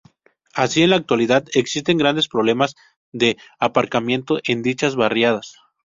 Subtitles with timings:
[0.55, 2.73] Así, en la actualidad, existen grandes problemas
[3.11, 5.57] de aparcamiento en dichas barriadas.